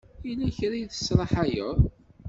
[0.27, 1.79] Yella kra i tesraḥayeḍ?